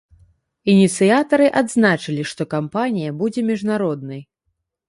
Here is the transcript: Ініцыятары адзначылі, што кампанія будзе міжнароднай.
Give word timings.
Ініцыятары 0.73 1.51
адзначылі, 1.61 2.27
што 2.31 2.49
кампанія 2.57 3.15
будзе 3.21 3.41
міжнароднай. 3.51 4.21